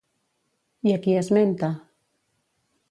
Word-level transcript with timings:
I 0.91 0.95
a 0.95 1.01
qui 1.03 1.15
esmenta? 1.21 1.71